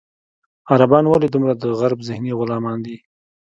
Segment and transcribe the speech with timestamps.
[0.71, 2.97] عربان ولې دومره د غرب ذهني غلامان دي.